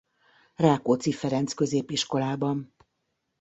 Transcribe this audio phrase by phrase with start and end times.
[0.55, 2.73] Rákóczi Ferenc Középiskolában.